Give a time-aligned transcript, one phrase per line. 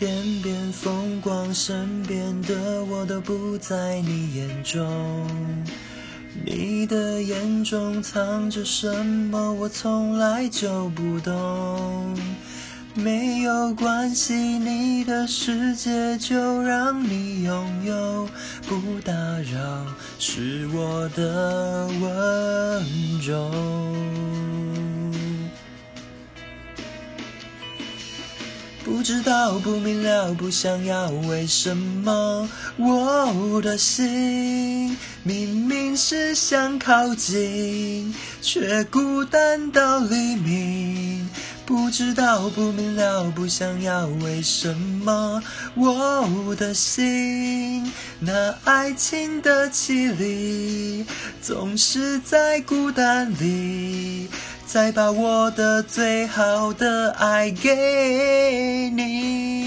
[0.00, 5.26] 天边风光，身边的我都不在你眼中。
[6.42, 9.52] 你的眼中藏着什么？
[9.52, 12.16] 我从来就不懂。
[12.94, 18.26] 没有关系，你的世界就让你拥有，
[18.66, 19.84] 不打扰
[20.18, 23.89] 是我的温柔。
[28.82, 40.89] 不知道，不明了，不想要，为什么我的心明明是想靠近，却孤单到黎明？
[41.90, 45.42] 不知道，不明了，不想要，为什么
[45.74, 51.04] 我的心那爱情的绮丽，
[51.42, 54.28] 总是在孤单里？
[54.64, 59.59] 再把我的最好的爱给你。